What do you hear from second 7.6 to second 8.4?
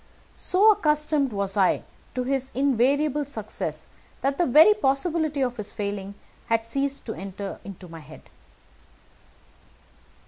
into my head.